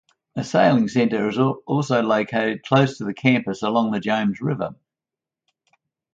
[0.35, 4.73] A sailing center is also located close to the campus along the James river.